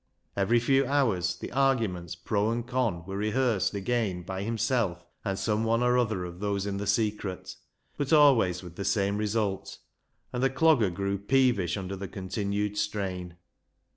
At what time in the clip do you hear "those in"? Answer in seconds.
6.39-6.77